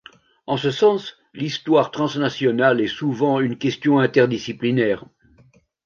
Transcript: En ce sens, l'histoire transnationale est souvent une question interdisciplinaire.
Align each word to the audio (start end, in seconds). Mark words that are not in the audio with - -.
En 0.47 0.57
ce 0.57 0.71
sens, 0.71 1.15
l'histoire 1.35 1.91
transnationale 1.91 2.81
est 2.81 2.87
souvent 2.87 3.39
une 3.39 3.59
question 3.59 3.99
interdisciplinaire. 3.99 5.05